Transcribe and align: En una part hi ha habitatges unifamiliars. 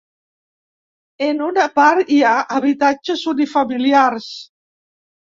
En 1.25 1.43
una 1.47 1.65
part 1.75 2.09
hi 2.15 2.21
ha 2.29 2.31
habitatges 2.61 3.21
unifamiliars. 3.33 4.27